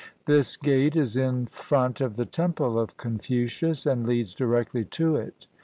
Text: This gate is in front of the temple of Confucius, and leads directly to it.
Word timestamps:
This 0.25 0.57
gate 0.57 0.95
is 0.95 1.15
in 1.15 1.45
front 1.45 2.01
of 2.01 2.15
the 2.15 2.25
temple 2.25 2.79
of 2.79 2.97
Confucius, 2.97 3.85
and 3.85 4.03
leads 4.07 4.33
directly 4.33 4.83
to 4.83 5.15
it. 5.15 5.45